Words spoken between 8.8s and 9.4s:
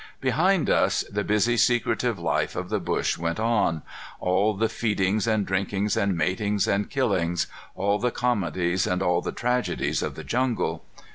and all the